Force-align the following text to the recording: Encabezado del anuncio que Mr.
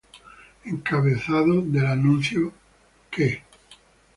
Encabezado 0.65 1.61
del 1.61 1.85
anuncio 1.85 2.51
que 3.11 3.43
Mr. 3.43 3.43